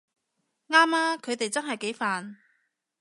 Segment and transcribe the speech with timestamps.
[0.67, 2.37] 啱吖，佢哋真係幾煩